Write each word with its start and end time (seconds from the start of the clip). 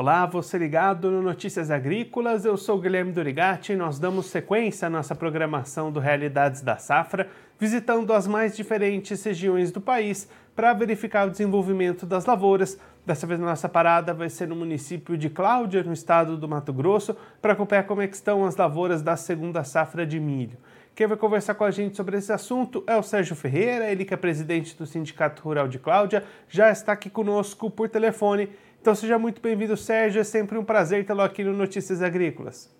Olá, 0.00 0.24
você 0.24 0.56
ligado 0.56 1.10
no 1.10 1.20
Notícias 1.20 1.70
Agrícolas, 1.70 2.46
eu 2.46 2.56
sou 2.56 2.80
Guilherme 2.80 3.12
Dorigati 3.12 3.74
e 3.74 3.76
nós 3.76 3.98
damos 3.98 4.30
sequência 4.30 4.86
à 4.86 4.90
nossa 4.90 5.14
programação 5.14 5.92
do 5.92 6.00
Realidades 6.00 6.62
da 6.62 6.78
Safra, 6.78 7.28
visitando 7.58 8.10
as 8.14 8.26
mais 8.26 8.56
diferentes 8.56 9.22
regiões 9.22 9.70
do 9.70 9.78
país 9.78 10.26
para 10.56 10.72
verificar 10.72 11.28
o 11.28 11.30
desenvolvimento 11.30 12.06
das 12.06 12.24
lavouras. 12.24 12.80
Dessa 13.04 13.26
vez 13.26 13.38
nossa 13.38 13.68
parada 13.68 14.14
vai 14.14 14.30
ser 14.30 14.48
no 14.48 14.56
município 14.56 15.18
de 15.18 15.28
Cláudia, 15.28 15.82
no 15.82 15.92
estado 15.92 16.34
do 16.38 16.48
Mato 16.48 16.72
Grosso, 16.72 17.14
para 17.42 17.52
acompanhar 17.52 17.82
como 17.82 18.00
é 18.00 18.06
estão 18.06 18.46
as 18.46 18.56
lavouras 18.56 19.02
da 19.02 19.16
segunda 19.16 19.62
safra 19.64 20.06
de 20.06 20.18
milho. 20.18 20.56
Quem 21.00 21.06
vai 21.06 21.16
conversar 21.16 21.54
com 21.54 21.64
a 21.64 21.70
gente 21.70 21.96
sobre 21.96 22.18
esse 22.18 22.30
assunto 22.30 22.84
é 22.86 22.94
o 22.94 23.02
Sérgio 23.02 23.34
Ferreira, 23.34 23.90
ele 23.90 24.04
que 24.04 24.12
é 24.12 24.18
presidente 24.18 24.76
do 24.76 24.84
Sindicato 24.84 25.42
Rural 25.42 25.66
de 25.66 25.78
Cláudia, 25.78 26.22
já 26.46 26.70
está 26.70 26.92
aqui 26.92 27.08
conosco 27.08 27.70
por 27.70 27.88
telefone 27.88 28.50
então 28.78 28.94
seja 28.94 29.18
muito 29.18 29.40
bem-vindo, 29.40 29.78
Sérgio. 29.78 30.20
É 30.20 30.24
sempre 30.24 30.58
um 30.58 30.64
prazer 30.64 31.06
tê-lo 31.06 31.22
aqui 31.22 31.42
no 31.42 31.54
Notícias 31.54 32.02
Agrícolas. 32.02 32.70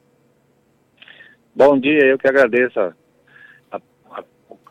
Bom 1.54 1.78
dia, 1.78 2.04
eu 2.04 2.18
que 2.18 2.28
agradeço 2.28 2.78
a, 2.78 2.94
a, 3.70 3.80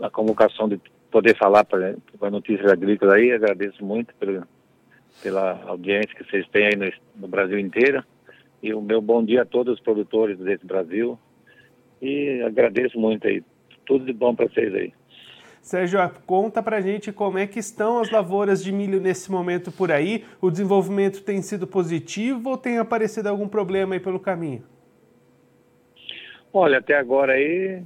a 0.02 0.10
convocação 0.12 0.70
de 0.70 0.80
poder 1.10 1.36
falar 1.36 1.64
para 1.66 1.96
a 2.22 2.30
Notícias 2.30 2.72
Agrícolas 2.72 3.16
aí. 3.16 3.32
Agradeço 3.32 3.84
muito 3.84 4.14
pela, 4.16 4.48
pela 5.24 5.64
audiência 5.64 6.16
que 6.16 6.24
vocês 6.24 6.48
têm 6.50 6.68
aí 6.68 6.76
no, 6.76 6.92
no 7.16 7.28
Brasil 7.28 7.58
inteiro. 7.58 8.04
E 8.62 8.76
o 8.76 8.82
meu 8.82 9.02
bom 9.02 9.26
dia 9.26 9.42
a 9.42 9.46
todos 9.46 9.74
os 9.74 9.80
produtores 9.80 10.38
desse 10.38 10.68
Brasil. 10.68 11.18
E 12.02 12.42
agradeço 12.42 13.00
muito 13.00 13.28
aí. 13.28 13.44
Tudo 13.86 14.06
de 14.06 14.14
bom 14.14 14.36
para 14.36 14.48
vocês 14.48 14.74
aí. 14.74 14.94
Sérgio, 15.62 16.00
conta 16.26 16.64
pra 16.64 16.82
gente 16.82 17.12
como 17.12 17.38
é 17.38 17.46
que 17.46 17.60
estão 17.60 18.00
as 18.00 18.10
lavouras 18.10 18.64
de 18.64 18.72
milho 18.72 19.02
nesse 19.02 19.30
momento 19.32 19.72
por 19.72 19.92
aí. 19.92 20.24
O 20.42 20.50
desenvolvimento 20.50 21.22
tem 21.22 21.42
sido 21.42 21.68
positivo 21.68 22.52
ou 22.52 22.58
tem 22.58 22.78
aparecido 22.78 23.28
algum 23.28 23.48
problema 23.48 23.96
aí 23.96 24.00
pelo 24.00 24.20
caminho? 24.20 24.64
Olha, 26.54 26.80
até 26.80 26.98
agora 26.98 27.34
aí 27.34 27.84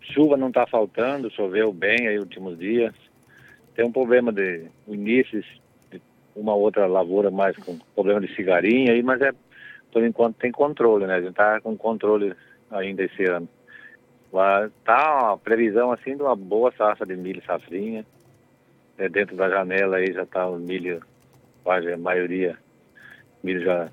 chuva 0.00 0.36
não 0.36 0.48
está 0.48 0.66
faltando, 0.66 1.30
choveu 1.30 1.72
bem 1.72 2.08
aí 2.08 2.18
últimos 2.18 2.58
dias. 2.58 2.94
Tem 3.74 3.84
um 3.84 3.92
problema 3.92 4.32
de 4.32 4.66
início 4.86 5.42
de 5.90 6.00
uma 6.36 6.54
outra 6.54 6.86
lavoura 6.86 7.30
mais 7.30 7.56
com 7.56 7.78
problema 7.94 8.20
de 8.20 8.34
cigarinha 8.34 8.92
aí, 8.92 9.02
mas 9.02 9.20
é 9.20 9.32
por 9.92 10.02
enquanto 10.02 10.36
tem 10.36 10.50
controle, 10.50 11.06
né? 11.06 11.14
A 11.14 11.20
gente 11.20 11.30
está 11.30 11.60
com 11.60 11.76
controle 11.76 12.34
ainda 12.70 13.04
esse 13.04 13.24
ano. 13.24 13.48
Tá 14.84 15.28
uma 15.28 15.38
previsão 15.38 15.92
assim 15.92 16.16
de 16.16 16.22
uma 16.22 16.34
boa 16.34 16.72
safra 16.72 17.06
de 17.06 17.14
milho 17.16 17.42
safrinha. 17.44 18.04
É, 18.98 19.08
dentro 19.08 19.36
da 19.36 19.48
janela 19.48 19.96
aí 19.96 20.12
já 20.12 20.22
está 20.22 20.46
o 20.46 20.58
milho, 20.58 21.02
quase 21.62 21.92
a 21.92 21.96
maioria, 21.96 22.58
milho 23.42 23.62
já 23.62 23.88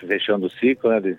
fechando 0.00 0.46
o 0.46 0.50
ciclo, 0.50 0.90
né? 0.90 1.00
De, 1.00 1.18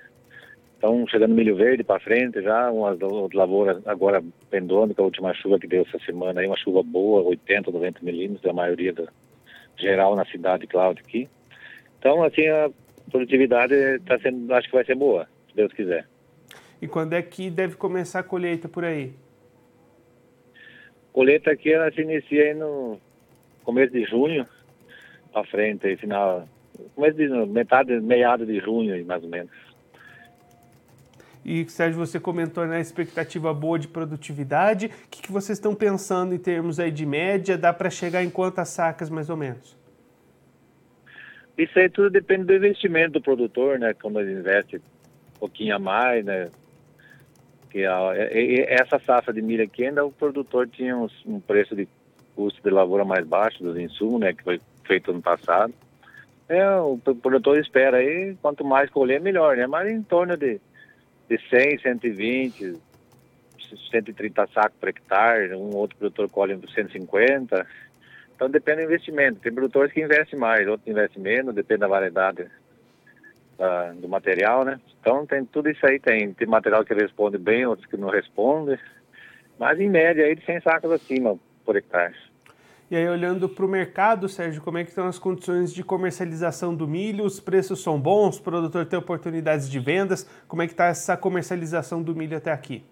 então 0.78 1.06
chegando 1.08 1.36
milho 1.36 1.56
verde 1.56 1.84
para 1.84 2.00
frente 2.00 2.42
já, 2.42 2.72
umas 2.72 2.98
lavouras 3.34 3.86
agora 3.86 4.24
pendônica, 4.50 5.02
a 5.02 5.06
última 5.06 5.34
chuva 5.34 5.60
que 5.60 5.68
deu 5.68 5.84
essa 5.88 6.00
semana 6.04 6.42
aí, 6.42 6.48
uma 6.48 6.58
chuva 6.58 6.82
boa, 6.82 7.22
80, 7.22 7.72
90 7.72 8.00
milímetros, 8.02 8.50
a 8.50 8.54
maioria 8.54 8.92
da, 8.92 9.08
geral 9.78 10.16
na 10.16 10.26
cidade, 10.26 10.68
Cláudio, 10.68 11.04
aqui. 11.06 11.30
Então, 12.00 12.24
assim, 12.24 12.48
a 12.48 12.70
produtividade 13.12 13.74
está 13.74 14.20
sendo, 14.20 14.54
acho 14.54 14.68
que 14.68 14.76
vai 14.76 14.86
ser 14.86 14.96
boa, 14.96 15.28
se 15.50 15.56
Deus 15.56 15.72
quiser. 15.74 16.08
E 16.82 16.88
quando 16.88 17.14
é 17.14 17.22
que 17.22 17.50
deve 17.50 17.76
começar 17.76 18.20
a 18.20 18.24
colheita 18.24 18.68
por 18.68 18.84
aí? 18.84 19.14
Colheita 21.14 21.52
aqui 21.52 21.72
ela 21.72 21.92
se 21.92 22.02
inicia 22.02 22.44
aí 22.44 22.54
no 22.54 23.00
começo 23.64 23.92
de 23.94 24.04
junho 24.06 24.48
para 25.32 25.46
frente, 25.46 25.86
aí, 25.86 25.96
final, 25.98 26.48
começo 26.96 27.18
de 27.18 27.28
metade, 27.48 28.00
meado 28.00 28.46
de 28.46 28.60
junho, 28.60 29.06
mais 29.06 29.24
ou 29.24 29.30
menos. 29.30 29.52
E 31.44 31.68
Sérgio, 31.70 32.00
você 32.00 32.20
comentou 32.20 32.64
na 32.66 32.72
né, 32.72 32.82
expectativa 32.82 33.54
boa 33.54 33.78
de 33.78 33.88
produtividade. 33.88 34.88
O 34.88 35.10
que, 35.10 35.24
que 35.24 35.32
vocês 35.32 35.58
estão 35.58 35.74
pensando 35.74 36.36
em 36.36 36.38
termos 36.38 36.80
aí 36.80 36.92
de 36.92 37.06
média? 37.06 37.58
Dá 37.58 37.74
para 37.74 37.90
chegar 37.90 38.24
em 38.24 38.30
quantas 38.30 38.70
sacas 38.70 39.10
mais 39.10 39.30
ou 39.30 39.36
menos? 39.36 39.81
Isso 41.64 41.78
aí 41.78 41.90
tudo 41.90 42.10
depende 42.10 42.46
do 42.46 42.56
investimento 42.56 43.14
do 43.14 43.22
produtor, 43.22 43.78
né? 43.78 43.94
Quando 43.94 44.20
ele 44.20 44.34
investe 44.34 44.78
um 44.78 45.40
pouquinho 45.40 45.76
a 45.76 45.80
mais, 45.80 46.26
né? 46.26 46.50
que 47.72 47.86
a, 47.86 48.14
essa 48.68 49.00
safra 49.00 49.34
de 49.34 49.42
milho 49.42 49.64
aqui 49.64 49.86
ainda 49.86 50.06
o 50.06 50.12
produtor 50.12 50.68
tinha 50.68 50.96
um, 50.96 51.08
um, 51.26 51.40
preço 51.40 51.74
de 51.74 51.88
custo 52.36 52.62
de 52.62 52.70
lavoura 52.70 53.06
mais 53.06 53.26
baixo 53.26 53.64
dos 53.64 53.78
insumos, 53.78 54.20
né, 54.20 54.34
que 54.34 54.44
foi 54.44 54.60
feito 54.86 55.12
ano 55.12 55.22
passado. 55.22 55.74
É, 56.50 56.70
o 56.80 56.98
produtor 56.98 57.58
espera 57.58 57.98
aí, 57.98 58.36
quanto 58.42 58.66
mais 58.66 58.90
colher, 58.90 59.22
melhor, 59.22 59.56
né? 59.56 59.66
Mas 59.68 59.90
em 59.90 60.04
torno 60.04 60.36
de, 60.36 60.60
de 61.30 61.40
100, 61.50 61.80
120, 61.80 62.78
130 63.90 64.48
sacos 64.48 64.78
por 64.78 64.90
hectare, 64.90 65.56
um 65.56 65.74
outro 65.78 65.98
produtor 65.98 66.30
colhe 66.30 66.60
150. 66.76 67.66
Então 68.42 68.50
depende 68.50 68.82
do 68.82 68.86
investimento. 68.86 69.40
Tem 69.40 69.54
produtores 69.54 69.94
que 69.94 70.02
investem 70.02 70.40
mais, 70.40 70.68
outros 70.68 70.88
investem 70.88 71.22
menos, 71.22 71.54
depende 71.54 71.82
da 71.82 71.88
variedade 71.88 72.48
da, 73.56 73.92
do 73.92 74.10
material, 74.10 74.66
né? 74.66 74.82
Então 75.00 75.28
tem 75.28 75.46
tudo 75.46 75.70
isso 75.70 75.86
aí, 75.86 76.00
tem, 76.00 76.34
tem 76.34 76.48
material 76.48 76.84
que 76.84 76.92
responde 76.92 77.38
bem, 77.38 77.68
outros 77.68 77.88
que 77.88 77.96
não 77.96 78.10
respondem, 78.10 78.80
mas 79.60 79.80
em 79.80 79.88
média 79.88 80.26
aí 80.26 80.36
de 80.36 80.44
100 80.44 80.62
sacos 80.62 80.92
acima 80.92 81.38
por 81.64 81.76
hectare. 81.76 82.16
E 82.90 82.96
aí, 82.96 83.08
olhando 83.08 83.48
para 83.48 83.64
o 83.64 83.70
mercado, 83.70 84.28
Sérgio, 84.28 84.60
como 84.64 84.80
é 84.80 84.84
que 84.84 84.90
estão 84.90 85.06
as 85.06 85.20
condições 85.20 85.72
de 85.72 85.84
comercialização 85.84 86.74
do 86.76 86.88
milho? 86.88 87.24
Os 87.24 87.40
preços 87.40 87.84
são 87.84 88.02
bons? 88.02 88.40
O 88.40 88.44
produtor 88.44 88.88
tem 88.88 88.98
oportunidades 88.98 89.70
de 89.70 89.80
vendas? 89.80 90.28
Como 90.48 90.64
é 90.64 90.66
que 90.66 90.74
está 90.74 90.88
essa 90.88 91.16
comercialização 91.16 92.02
do 92.02 92.16
milho 92.16 92.36
até 92.36 92.52
aqui? 92.52 92.84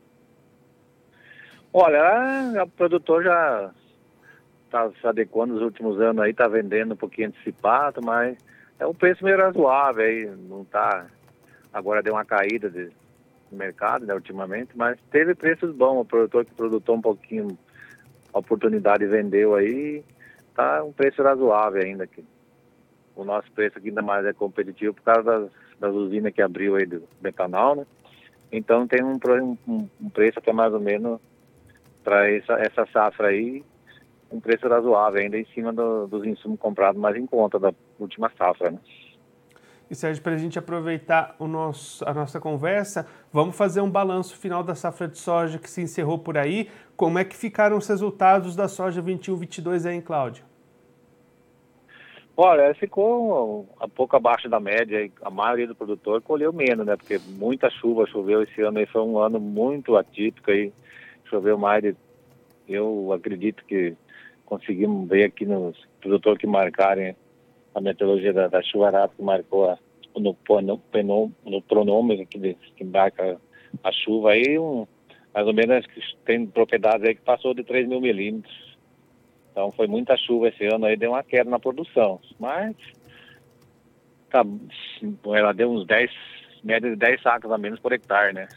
Olha, 1.73 2.63
o 2.63 2.69
produtor 2.69 3.23
já 3.23 3.71
está 4.69 4.89
se 4.91 5.07
adequando 5.07 5.53
nos 5.53 5.63
últimos 5.63 5.99
anos 5.99 6.23
aí, 6.23 6.31
está 6.31 6.47
vendendo 6.47 6.93
um 6.93 6.97
pouquinho 6.97 7.29
antecipado, 7.29 8.01
mas 8.03 8.37
é 8.79 8.85
um 8.85 8.93
preço 8.93 9.23
meio 9.23 9.37
razoável 9.37 10.05
aí, 10.05 10.25
não 10.25 10.61
está. 10.61 11.07
Agora 11.73 12.01
deu 12.01 12.13
uma 12.13 12.25
caída 12.25 12.69
de, 12.69 12.89
mercado, 13.51 14.05
né, 14.05 14.13
ultimamente, 14.13 14.71
mas 14.75 14.97
teve 15.11 15.35
preços 15.35 15.75
bons. 15.75 16.01
O 16.01 16.05
produtor 16.05 16.45
que 16.45 16.53
produtou 16.53 16.95
um 16.95 17.01
pouquinho 17.01 17.57
a 18.33 18.39
oportunidade 18.39 19.05
vendeu 19.07 19.55
aí, 19.55 20.03
tá 20.55 20.83
um 20.83 20.93
preço 20.93 21.23
razoável 21.23 21.81
ainda 21.81 22.03
aqui. 22.03 22.23
O 23.15 23.23
nosso 23.23 23.51
preço 23.51 23.77
aqui 23.77 23.89
ainda 23.89 24.01
mais 24.01 24.25
é 24.25 24.33
competitivo 24.33 24.93
por 24.93 25.03
causa 25.03 25.23
das, 25.23 25.51
das 25.79 25.93
usinas 25.93 26.33
que 26.33 26.41
abriu 26.41 26.75
aí 26.75 26.85
do 26.85 27.03
metanol, 27.21 27.75
né? 27.75 27.85
Então 28.51 28.87
tem 28.87 29.03
um, 29.03 29.19
um, 29.67 29.89
um 29.99 30.09
preço 30.09 30.39
que 30.41 30.49
é 30.49 30.53
mais 30.53 30.73
ou 30.73 30.79
menos 30.79 31.19
para 32.03 32.29
essa, 32.29 32.53
essa 32.53 32.85
safra 32.91 33.29
aí, 33.29 33.63
um 34.31 34.39
preço 34.39 34.67
razoável 34.67 35.21
ainda 35.21 35.37
em 35.37 35.45
cima 35.45 35.73
do, 35.73 36.07
dos 36.07 36.25
insumos 36.25 36.59
comprados 36.59 36.99
mais 36.99 37.15
em 37.15 37.25
conta 37.25 37.59
da 37.59 37.73
última 37.99 38.31
safra. 38.37 38.71
Né? 38.71 38.79
E 39.89 39.95
Sérgio, 39.95 40.21
para 40.21 40.33
a 40.33 40.37
gente 40.37 40.59
aproveitar 40.59 41.35
o 41.39 41.47
nosso, 41.47 42.07
a 42.07 42.13
nossa 42.13 42.39
conversa, 42.39 43.07
vamos 43.33 43.57
fazer 43.57 43.81
um 43.81 43.89
balanço 43.89 44.37
final 44.37 44.63
da 44.63 44.75
safra 44.75 45.07
de 45.07 45.17
soja 45.17 45.57
que 45.57 45.69
se 45.69 45.81
encerrou 45.81 46.19
por 46.19 46.37
aí. 46.37 46.69
Como 46.95 47.17
é 47.17 47.25
que 47.25 47.35
ficaram 47.35 47.75
os 47.75 47.87
resultados 47.87 48.55
da 48.55 48.67
soja 48.67 49.01
21-22 49.01 49.89
aí 49.89 49.99
Cláudio? 50.01 50.45
Olha, 52.37 52.73
ficou 52.75 53.67
um 53.81 53.89
pouco 53.89 54.15
abaixo 54.15 54.47
da 54.47 54.59
média. 54.59 55.11
A 55.23 55.29
maioria 55.29 55.67
do 55.67 55.75
produtor 55.75 56.21
colheu 56.21 56.53
menos, 56.53 56.85
né? 56.85 56.95
Porque 56.95 57.19
muita 57.27 57.69
chuva 57.69 58.05
choveu 58.05 58.43
esse 58.43 58.61
ano. 58.61 58.77
Aí 58.77 58.85
foi 58.85 59.01
um 59.01 59.17
ano 59.17 59.39
muito 59.39 59.97
atípico. 59.97 60.49
Aí 60.51 60.71
choveu 61.25 61.57
mais 61.57 61.81
de... 61.83 61.95
Eu 62.65 63.11
acredito 63.11 63.65
que 63.65 63.93
conseguimos 64.49 65.07
ver 65.07 65.25
aqui 65.25 65.45
nos 65.45 65.77
produtores 66.01 66.39
que 66.39 66.47
marcarem 66.47 67.15
a 67.73 67.79
meteorologia 67.79 68.33
da, 68.33 68.47
da 68.47 68.61
chuvarada 68.63 69.13
que 69.15 69.21
marcou 69.21 69.69
a, 69.69 69.77
no, 70.17 70.35
no, 70.63 71.31
no 71.45 71.61
pronômetro 71.61 72.25
que, 72.25 72.57
que 72.75 72.83
marca 72.83 73.39
a 73.83 73.91
chuva 73.91 74.31
aí, 74.31 74.57
um, 74.57 74.87
mais 75.33 75.45
ou 75.45 75.53
menos 75.53 75.85
tem 76.25 76.47
propriedades 76.47 77.07
aí 77.07 77.15
que 77.15 77.21
passou 77.21 77.53
de 77.53 77.63
3 77.63 77.87
mil 77.87 78.01
milímetros. 78.01 78.77
Então 79.51 79.71
foi 79.71 79.87
muita 79.87 80.17
chuva 80.17 80.49
esse 80.49 80.65
ano 80.65 80.85
aí, 80.85 80.97
deu 80.97 81.11
uma 81.11 81.23
queda 81.23 81.49
na 81.49 81.59
produção. 81.59 82.19
Mas 82.39 82.75
tá, 84.31 84.43
ela 85.35 85.53
deu 85.53 85.69
uns 85.69 85.85
10, 85.85 86.11
média 86.63 86.89
de 86.89 86.95
10 86.95 87.21
sacos 87.21 87.51
a 87.51 87.57
menos 87.57 87.79
por 87.79 87.93
hectare, 87.93 88.33
né? 88.33 88.47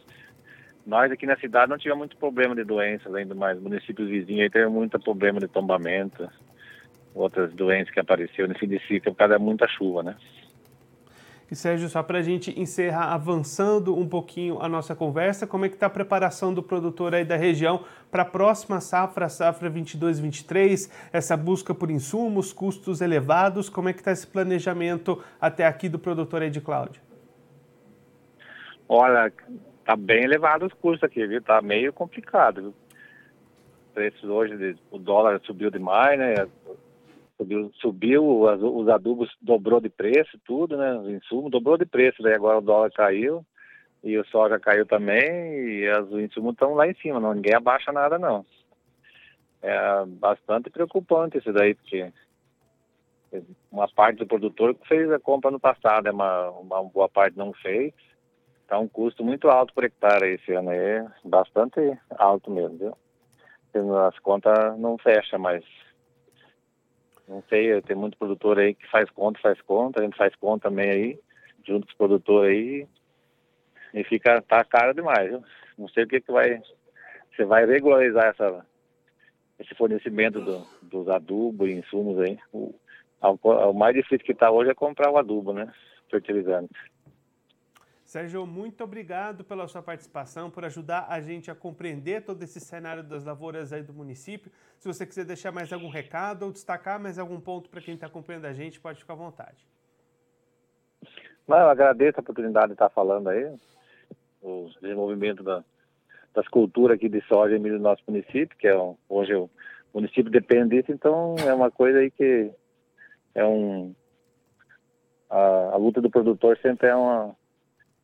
Nós 0.85 1.13
aqui 1.13 1.27
na 1.27 1.37
cidade 1.37 1.71
não 1.71 1.79
tivemos 1.79 2.01
muito 2.01 2.17
problema 2.17 2.55
de 2.55 2.65
doenças, 2.65 3.15
ainda 3.15 3.35
mais 3.35 3.61
municípios 3.61 4.09
vizinhos 4.09 4.43
aí 4.43 4.51
teve 4.51 4.69
muito 4.69 4.99
problema 4.99 5.39
de 5.39 5.47
tombamento, 5.47 6.29
outras 7.15 7.53
doenças 7.53 7.93
que 7.93 8.01
apareceram 8.01 8.49
nesse 8.49 8.67
de 8.67 8.79
ciclo 8.87 9.13
por 9.13 9.19
causa 9.19 9.35
da 9.35 9.39
muita 9.39 9.69
chuva, 9.69 10.03
né? 10.03 10.17
E 11.53 11.55
Sérgio, 11.55 11.87
só 11.87 12.03
para 12.03 12.19
a 12.19 12.23
gente 12.23 12.59
encerrar 12.59 13.13
avançando 13.13 13.95
um 13.95 14.09
pouquinho 14.09 14.59
a 14.63 14.69
nossa 14.71 14.97
conversa, 14.97 15.47
como 15.47 15.67
é 15.67 15.69
que 15.69 15.75
está 15.75 15.85
a 15.85 15.91
preparação 15.91 16.53
do 16.55 16.63
produtor 16.63 17.15
aí 17.15 17.27
da 17.27 17.37
região 17.37 17.85
para 18.11 18.23
a 18.23 18.25
próxima 18.25 18.81
safra, 18.81 19.29
safra 19.29 19.71
22-23, 19.71 20.91
essa 21.13 21.37
busca 21.37 21.75
por 21.75 21.91
insumos, 21.91 22.55
custos 22.55 23.03
elevados, 23.03 23.69
como 23.69 23.91
é 23.91 23.93
que 23.93 23.99
está 23.99 24.11
esse 24.13 24.27
planejamento 24.27 25.23
até 25.39 25.67
aqui 25.67 25.91
do 25.91 25.99
produtor 25.99 26.41
aí 26.41 26.49
de 26.49 26.63
Cláudia? 26.63 27.03
Olha, 28.89 29.31
tá 29.93 29.97
bem 29.97 30.25
elevado 30.25 30.67
os 30.67 30.73
custos 30.75 31.05
aqui, 31.05 31.27
viu? 31.27 31.43
Tá 31.43 31.61
meio 31.61 31.93
complicado, 31.93 32.63
viu? 32.63 32.75
Preços 33.93 34.25
hoje, 34.25 34.77
o 34.91 34.99
dólar 34.99 35.41
subiu 35.45 35.71
demais, 35.71 36.19
né? 36.19 36.49
Subiu, 37.37 37.71
subiu 37.75 38.43
os 38.43 38.89
adubos 38.89 39.31
dobrou 39.41 39.81
de 39.81 39.91
preço, 39.91 40.39
tudo, 40.45 40.77
né? 40.77 40.95
Os 40.95 41.09
insumos 41.11 41.51
dobrou 41.51 41.77
de 41.77 41.85
preço, 41.85 42.23
daí 42.23 42.35
agora 42.35 42.59
o 42.59 42.63
dólar 42.63 42.91
caiu 42.93 43.45
e 44.03 44.17
o 44.19 44.25
soja 44.27 44.59
caiu 44.59 44.87
também 44.87 45.81
e 45.81 45.89
as, 45.89 46.07
os 46.09 46.21
insumos 46.21 46.55
estão 46.55 46.75
lá 46.75 46.89
em 46.89 46.95
cima, 46.95 47.21
não, 47.21 47.35
ninguém 47.35 47.55
abaixa 47.55 47.93
nada 47.93 48.19
não. 48.19 48.45
É 49.61 50.05
bastante 50.07 50.71
preocupante 50.71 51.39
isso 51.39 51.53
daí, 51.53 51.75
porque 51.75 52.11
uma 53.71 53.89
parte 53.89 54.19
do 54.19 54.27
produtor 54.27 54.75
fez 54.89 55.11
a 55.13 55.21
compra 55.21 55.51
no 55.51 55.61
passado, 55.61 56.09
é 56.09 56.11
uma, 56.11 56.51
uma 56.51 56.83
boa 56.83 57.09
parte 57.09 57.37
não 57.37 57.53
fez. 57.53 57.93
Está 58.73 58.81
um 58.81 58.89
custo 58.89 59.23
muito 59.23 59.51
alto 59.51 59.75
por 59.75 59.85
hectare 59.85 60.33
esse 60.33 60.51
ano, 60.55 60.71
é 60.73 61.07
bastante 61.23 61.79
alto 62.09 62.51
mesmo, 62.51 62.79
viu? 62.79 63.99
As 63.99 64.19
contas 64.19 64.79
não 64.79 64.97
fecham, 64.97 65.39
mas 65.39 65.63
não 67.29 67.43
sei, 67.51 67.83
tem 67.83 67.95
muito 67.95 68.17
produtor 68.17 68.59
aí 68.59 68.73
que 68.73 68.91
faz 68.91 69.11
conta, 69.11 69.39
faz 69.43 69.61
conta, 69.61 70.01
a 70.01 70.05
gente 70.05 70.17
faz 70.17 70.35
conta 70.37 70.71
também 70.71 70.91
aí, 70.91 71.21
junto 71.69 71.85
com 71.85 71.91
os 71.93 71.99
produtores 71.99 72.51
aí, 72.51 72.89
e 73.93 74.05
fica, 74.05 74.41
tá 74.41 74.65
caro 74.65 74.95
demais, 74.95 75.29
viu? 75.29 75.45
Não 75.77 75.89
sei 75.89 76.05
o 76.05 76.09
que 76.09 76.23
que 76.23 76.33
vai, 76.33 76.59
você 77.31 77.45
vai 77.45 77.67
regularizar 77.67 78.29
essa, 78.29 78.65
esse 79.59 79.75
fornecimento 79.75 80.41
do, 80.41 80.67
dos 80.81 81.11
adubos 81.11 81.69
e 81.69 81.75
insumos 81.75 82.19
aí. 82.21 82.39
O, 82.51 82.75
o 83.21 83.73
mais 83.75 83.95
difícil 83.95 84.25
que 84.25 84.33
está 84.33 84.51
hoje 84.51 84.71
é 84.71 84.75
comprar 84.75 85.11
o 85.11 85.19
adubo, 85.19 85.53
né? 85.53 85.71
Fertilizante. 86.11 86.73
Sérgio, 88.13 88.47
muito 88.47 88.85
obrigado 88.85 89.43
pela 89.43 89.67
sua 89.67 89.83
participação, 89.83 90.51
por 90.51 90.67
ajudar 90.67 91.07
a 91.09 91.19
gente 91.19 91.51
a 91.51 91.55
compreender 91.55 92.23
todo 92.23 92.43
esse 92.43 92.61
cenário 92.61 93.03
das 93.03 93.25
lavouras 93.25 93.73
aí 93.73 93.83
do 93.83 93.95
município. 93.95 94.53
Se 94.79 94.87
você 94.87 95.07
quiser 95.07 95.25
deixar 95.25 95.51
mais 95.51 95.73
algum 95.73 95.89
recado 95.89 96.43
ou 96.43 96.53
destacar 96.53 97.01
mais 97.01 97.19
algum 97.19 97.41
ponto 97.41 97.71
para 97.71 97.81
quem 97.81 97.95
está 97.95 98.09
acompanhando 98.09 98.45
a 98.45 98.53
gente, 98.53 98.79
pode 98.79 98.99
ficar 98.99 99.15
à 99.15 99.17
vontade. 99.17 99.67
Não, 101.49 101.57
eu 101.57 101.71
agradeço 101.71 102.19
a 102.19 102.21
oportunidade 102.21 102.67
de 102.67 102.73
estar 102.75 102.91
falando 102.91 103.31
aí, 103.31 103.51
o 104.43 104.69
desenvolvimento 104.83 105.43
da, 105.43 105.65
das 106.35 106.47
culturas 106.49 106.97
aqui 106.97 107.09
de 107.09 107.23
soja 107.23 107.57
e 107.57 107.59
milho 107.59 107.79
do 107.79 107.83
nosso 107.83 108.03
município, 108.07 108.59
que 108.59 108.69
é 108.69 108.77
hoje 109.09 109.35
o 109.35 109.49
município 109.95 110.31
depende 110.31 110.77
disso, 110.77 110.93
então 110.93 111.35
é 111.49 111.55
uma 111.55 111.71
coisa 111.71 112.01
aí 112.01 112.11
que 112.11 112.53
é 113.35 113.43
um... 113.43 113.95
A, 115.31 115.71
a 115.73 115.77
luta 115.79 116.03
do 116.03 116.11
produtor 116.11 116.59
sempre 116.59 116.89
é 116.89 116.95
uma 116.95 117.35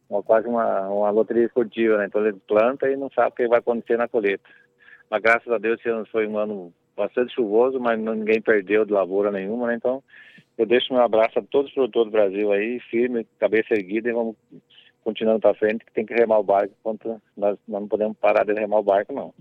uma, 0.08 0.22
quase 0.22 0.48
uma, 0.48 0.88
uma 0.88 1.10
loteria 1.10 1.44
esportiva, 1.44 1.98
né? 1.98 2.06
Então 2.06 2.24
ele 2.24 2.38
planta 2.46 2.90
e 2.90 2.96
não 2.96 3.10
sabe 3.10 3.28
o 3.28 3.32
que 3.32 3.48
vai 3.48 3.58
acontecer 3.58 3.96
na 3.96 4.08
colheita. 4.08 4.48
Mas 5.10 5.22
graças 5.22 5.50
a 5.52 5.58
Deus 5.58 5.78
esse 5.78 5.88
ano 5.88 6.06
foi 6.06 6.26
um 6.26 6.38
ano 6.38 6.72
bastante 6.96 7.34
chuvoso, 7.34 7.78
mas 7.78 7.98
ninguém 7.98 8.40
perdeu 8.40 8.84
de 8.84 8.92
lavoura 8.92 9.30
nenhuma, 9.30 9.68
né? 9.68 9.74
Então 9.74 10.02
eu 10.56 10.66
deixo 10.66 10.92
meu 10.92 11.02
abraço 11.02 11.38
a 11.38 11.42
todos 11.42 11.68
os 11.68 11.74
produtores 11.74 12.10
do 12.10 12.12
Brasil 12.12 12.52
aí, 12.52 12.80
firme, 12.90 13.26
cabeça 13.38 13.74
erguida 13.74 14.08
e 14.08 14.12
vamos 14.12 14.36
continuando 15.04 15.40
para 15.40 15.54
frente, 15.54 15.84
que 15.84 15.92
tem 15.92 16.04
que 16.04 16.12
remar 16.12 16.38
o 16.38 16.44
barco, 16.44 16.74
enquanto 16.80 17.22
nós, 17.36 17.56
nós 17.66 17.80
não 17.80 17.88
podemos 17.88 18.16
parar 18.18 18.44
de 18.44 18.52
remar 18.52 18.80
o 18.80 18.82
barco, 18.82 19.12
não. 19.12 19.32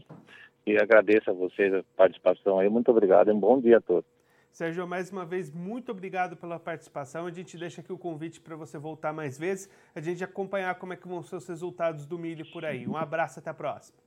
E 0.66 0.78
agradeço 0.78 1.30
a 1.30 1.34
vocês 1.34 1.74
a 1.74 1.84
participação 1.96 2.60
aí, 2.60 2.70
muito 2.70 2.92
obrigado 2.92 3.30
e 3.30 3.34
um 3.34 3.40
bom 3.40 3.60
dia 3.60 3.78
a 3.78 3.81
todos. 3.81 4.10
Sérgio, 4.52 4.88
mais 4.88 5.12
uma 5.12 5.26
vez, 5.26 5.52
muito 5.52 5.92
obrigado 5.92 6.36
pela 6.36 6.60
participação. 6.60 7.28
A 7.28 7.32
gente 7.32 7.58
deixa 7.58 7.82
aqui 7.82 7.94
o 7.94 7.98
convite 7.98 8.42
para 8.42 8.56
você 8.56 8.78
voltar 8.78 9.14
mais 9.14 9.38
vezes, 9.38 9.70
a 9.94 10.02
gente 10.02 10.24
acompanhar 10.24 10.76
como 10.76 10.94
é 10.94 10.96
que 10.96 11.08
vão 11.08 11.22
ser 11.22 11.36
os 11.36 11.48
resultados 11.48 12.06
do 12.06 12.18
milho 12.18 12.50
por 12.52 12.66
aí. 12.66 12.88
Um 12.88 12.98
abraço, 12.98 13.40
até 13.40 13.50
a 13.50 13.54
próxima. 13.54 13.98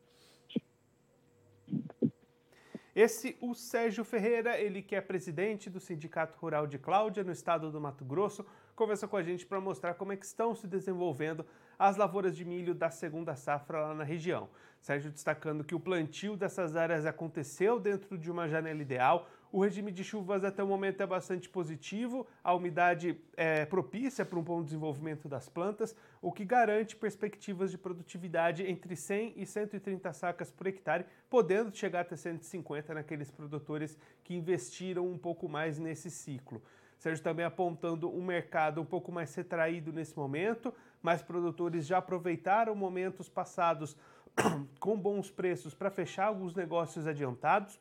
Esse, 2.95 3.37
o 3.41 3.55
Sérgio 3.55 4.05
Ferreira, 4.05 4.59
ele 4.59 4.83
que 4.83 4.97
é 4.97 5.01
presidente 5.01 5.71
do 5.71 5.79
Sindicato 5.79 6.37
Rural 6.39 6.67
de 6.67 6.77
Cláudia, 6.77 7.23
no 7.23 7.31
estado 7.31 7.71
do 7.71 7.81
Mato 7.81 8.05
Grosso, 8.05 8.45
conversou 8.75 9.09
com 9.09 9.17
a 9.17 9.23
gente 9.23 9.47
para 9.47 9.61
mostrar 9.61 9.95
como 9.95 10.13
é 10.13 10.17
que 10.17 10.27
estão 10.27 10.55
se 10.55 10.67
desenvolvendo 10.67 11.47
as 11.79 11.97
lavouras 11.97 12.37
de 12.37 12.45
milho 12.45 12.75
da 12.75 12.91
segunda 12.91 13.37
safra 13.37 13.81
lá 13.81 13.95
na 13.95 14.05
região. 14.05 14.51
Sérgio 14.81 15.11
destacando 15.11 15.63
que 15.63 15.75
o 15.75 15.81
plantio 15.81 16.37
dessas 16.37 16.75
áreas 16.75 17.07
aconteceu 17.07 17.79
dentro 17.79 18.19
de 18.19 18.31
uma 18.31 18.49
janela 18.49 18.83
ideal, 18.83 19.29
o 19.53 19.63
regime 19.63 19.91
de 19.91 20.05
chuvas 20.05 20.45
até 20.45 20.63
o 20.63 20.67
momento 20.67 21.03
é 21.03 21.07
bastante 21.07 21.49
positivo, 21.49 22.27
a 22.43 22.55
umidade 22.55 23.21
é 23.37 23.65
propícia 23.67 24.25
para 24.25 24.39
um 24.39 24.43
bom 24.43 24.63
desenvolvimento 24.63 25.29
das 25.29 25.49
plantas, 25.49 25.95
o 26.23 26.31
que 26.31 26.45
garante 26.45 26.95
perspectivas 26.95 27.71
de 27.71 27.79
produtividade 27.79 28.65
entre 28.65 28.95
100 28.95 29.35
e 29.37 29.45
130 29.45 30.13
sacas 30.13 30.51
por 30.51 30.67
hectare, 30.67 31.05
podendo 31.29 31.75
chegar 31.75 32.03
até 32.03 32.15
150 32.15 32.95
naqueles 32.95 33.31
produtores 33.31 33.99
que 34.23 34.35
investiram 34.35 35.09
um 35.09 35.19
pouco 35.19 35.49
mais 35.49 35.79
nesse 35.79 36.11
ciclo. 36.11 36.63
Sérgio 36.97 37.25
também 37.25 37.45
apontando 37.45 38.11
um 38.11 38.23
mercado 38.23 38.81
um 38.81 38.85
pouco 38.85 39.11
mais 39.11 39.35
retraído 39.35 39.93
nesse 39.93 40.17
momento, 40.17 40.73
mas 41.03 41.23
produtores 41.23 41.87
já 41.87 41.99
aproveitaram 41.99 42.75
momentos 42.75 43.29
passados 43.29 43.97
com 44.79 44.97
bons 44.97 45.31
preços 45.31 45.75
para 45.75 45.91
fechar 45.91 46.27
alguns 46.27 46.55
negócios 46.55 47.07
adiantados 47.07 47.81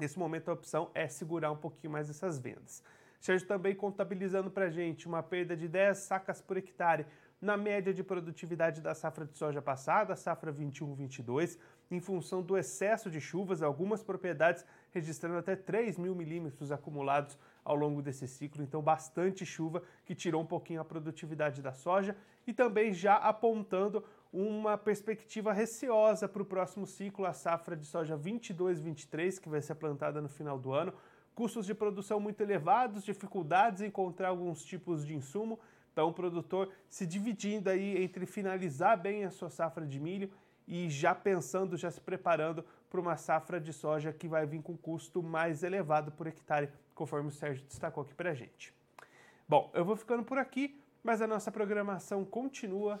Nesse 0.00 0.18
momento, 0.18 0.48
a 0.48 0.54
opção 0.54 0.90
é 0.94 1.08
segurar 1.08 1.50
um 1.50 1.56
pouquinho 1.56 1.92
mais 1.92 2.08
essas 2.08 2.38
vendas. 2.38 2.82
Sérgio 3.20 3.48
também 3.48 3.74
contabilizando 3.74 4.48
para 4.48 4.66
a 4.66 4.70
gente 4.70 5.08
uma 5.08 5.22
perda 5.22 5.56
de 5.56 5.66
10 5.66 5.98
sacas 5.98 6.40
por 6.40 6.56
hectare 6.56 7.04
na 7.40 7.56
média 7.56 7.92
de 7.92 8.02
produtividade 8.02 8.80
da 8.80 8.94
safra 8.94 9.24
de 9.24 9.36
soja 9.36 9.62
passada, 9.62 10.16
safra 10.16 10.52
21-22, 10.52 11.58
em 11.90 12.00
função 12.00 12.42
do 12.42 12.56
excesso 12.56 13.10
de 13.10 13.20
chuvas, 13.20 13.62
algumas 13.62 14.02
propriedades 14.02 14.64
registrando 14.92 15.38
até 15.38 15.54
3 15.54 15.98
mil 15.98 16.14
milímetros 16.14 16.72
acumulados 16.72 17.38
ao 17.64 17.76
longo 17.76 18.02
desse 18.02 18.26
ciclo, 18.26 18.62
então 18.62 18.82
bastante 18.82 19.46
chuva 19.46 19.82
que 20.04 20.14
tirou 20.14 20.42
um 20.42 20.46
pouquinho 20.46 20.80
a 20.80 20.84
produtividade 20.84 21.62
da 21.62 21.72
soja 21.72 22.16
e 22.46 22.52
também 22.52 22.92
já 22.92 23.14
apontando 23.14 24.04
uma 24.32 24.76
perspectiva 24.76 25.52
receosa 25.52 26.28
para 26.28 26.42
o 26.42 26.44
próximo 26.44 26.86
ciclo, 26.86 27.24
a 27.24 27.32
safra 27.32 27.76
de 27.76 27.86
soja 27.86 28.16
22-23, 28.16 29.40
que 29.40 29.48
vai 29.48 29.60
ser 29.62 29.74
plantada 29.74 30.20
no 30.20 30.28
final 30.28 30.58
do 30.58 30.72
ano. 30.72 30.92
Custos 31.34 31.64
de 31.64 31.74
produção 31.74 32.20
muito 32.20 32.40
elevados, 32.40 33.04
dificuldades 33.04 33.80
em 33.80 33.86
encontrar 33.86 34.28
alguns 34.28 34.64
tipos 34.64 35.06
de 35.06 35.14
insumo. 35.14 35.58
Então, 35.92 36.08
o 36.08 36.12
produtor 36.12 36.70
se 36.88 37.06
dividindo 37.06 37.70
aí 37.70 38.02
entre 38.02 38.26
finalizar 38.26 39.00
bem 39.00 39.24
a 39.24 39.30
sua 39.30 39.50
safra 39.50 39.86
de 39.86 39.98
milho 39.98 40.30
e 40.66 40.90
já 40.90 41.14
pensando, 41.14 41.76
já 41.76 41.90
se 41.90 42.00
preparando 42.00 42.64
para 42.90 43.00
uma 43.00 43.16
safra 43.16 43.58
de 43.58 43.72
soja 43.72 44.12
que 44.12 44.28
vai 44.28 44.46
vir 44.46 44.62
com 44.62 44.76
custo 44.76 45.22
mais 45.22 45.62
elevado 45.62 46.12
por 46.12 46.26
hectare, 46.26 46.70
conforme 46.94 47.28
o 47.28 47.32
Sérgio 47.32 47.64
destacou 47.64 48.02
aqui 48.02 48.14
para 48.14 48.30
a 48.30 48.34
gente. 48.34 48.74
Bom, 49.48 49.70
eu 49.72 49.84
vou 49.84 49.96
ficando 49.96 50.22
por 50.22 50.36
aqui, 50.36 50.78
mas 51.02 51.22
a 51.22 51.26
nossa 51.26 51.50
programação 51.50 52.24
continua 52.24 53.00